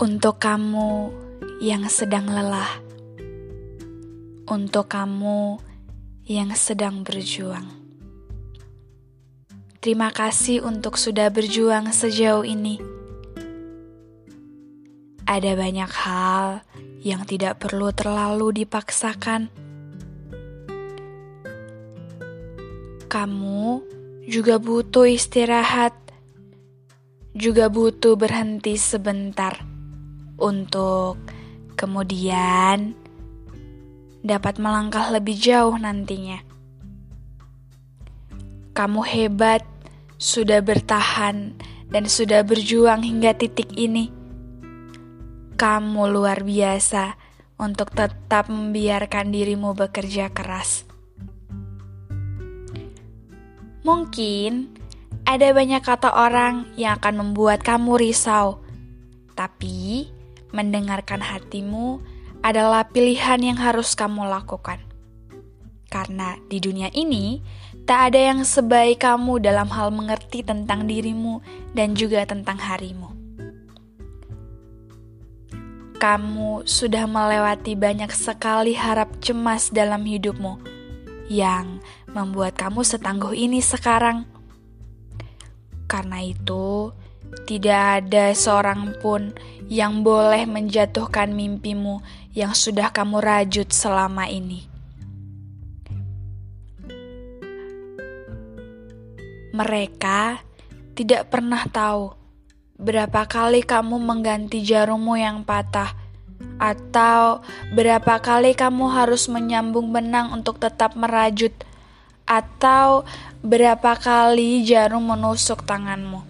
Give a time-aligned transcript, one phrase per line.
[0.00, 1.12] Untuk kamu
[1.60, 2.80] yang sedang lelah,
[4.48, 5.60] untuk kamu
[6.24, 7.68] yang sedang berjuang,
[9.84, 12.80] terima kasih untuk sudah berjuang sejauh ini.
[15.28, 16.64] Ada banyak hal
[17.04, 19.52] yang tidak perlu terlalu dipaksakan.
[23.04, 23.84] Kamu
[24.24, 25.92] juga butuh istirahat,
[27.36, 29.79] juga butuh berhenti sebentar
[30.40, 31.20] untuk
[31.76, 32.96] kemudian
[34.20, 36.40] dapat melangkah lebih jauh nantinya.
[38.76, 39.64] Kamu hebat,
[40.20, 41.56] sudah bertahan,
[41.90, 44.12] dan sudah berjuang hingga titik ini.
[45.56, 47.16] Kamu luar biasa
[47.60, 50.88] untuk tetap membiarkan dirimu bekerja keras.
[53.84, 54.76] Mungkin
[55.24, 58.64] ada banyak kata orang yang akan membuat kamu risau,
[59.36, 60.08] tapi
[60.50, 62.02] mendengarkan hatimu
[62.40, 64.80] adalah pilihan yang harus kamu lakukan.
[65.90, 67.42] Karena di dunia ini,
[67.82, 71.42] tak ada yang sebaik kamu dalam hal mengerti tentang dirimu
[71.74, 73.10] dan juga tentang harimu.
[76.00, 80.62] Kamu sudah melewati banyak sekali harap cemas dalam hidupmu
[81.28, 84.24] yang membuat kamu setangguh ini sekarang.
[85.90, 86.94] Karena itu,
[87.44, 89.34] tidak ada seorang pun
[89.70, 92.02] yang boleh menjatuhkan mimpimu
[92.34, 94.66] yang sudah kamu rajut selama ini.
[99.50, 100.42] Mereka
[100.94, 102.14] tidak pernah tahu
[102.80, 105.92] berapa kali kamu mengganti jarummu yang patah,
[106.56, 107.44] atau
[107.76, 111.52] berapa kali kamu harus menyambung benang untuk tetap merajut,
[112.24, 113.04] atau
[113.44, 116.29] berapa kali jarum menusuk tanganmu.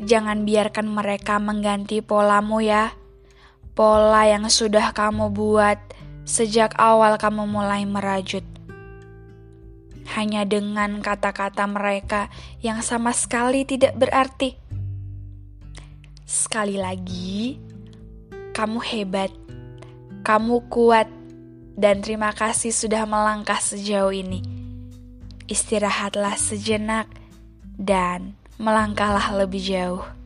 [0.00, 2.96] Jangan biarkan mereka mengganti polamu ya.
[3.76, 5.76] Pola yang sudah kamu buat
[6.24, 8.40] sejak awal kamu mulai merajut.
[10.16, 12.32] Hanya dengan kata-kata mereka
[12.64, 14.56] yang sama sekali tidak berarti.
[16.24, 17.60] Sekali lagi,
[18.56, 19.30] kamu hebat,
[20.24, 21.12] kamu kuat,
[21.76, 24.40] dan terima kasih sudah melangkah sejauh ini.
[25.44, 27.06] Istirahatlah sejenak
[27.76, 30.19] dan melangkahlah lebih jauh.